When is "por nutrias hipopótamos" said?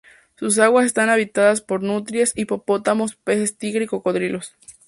1.61-3.17